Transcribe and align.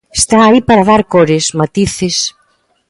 Está 0.19 0.37
aí 0.43 0.59
para 0.67 0.87
dar 0.89 1.01
cores, 1.13 1.45
matices... 1.59 2.17